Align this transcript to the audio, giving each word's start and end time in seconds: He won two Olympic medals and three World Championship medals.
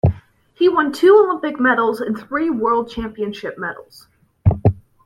He 0.55 0.67
won 0.67 0.91
two 0.93 1.15
Olympic 1.15 1.59
medals 1.59 2.01
and 2.01 2.17
three 2.17 2.49
World 2.49 2.89
Championship 2.89 3.59
medals. 3.59 4.07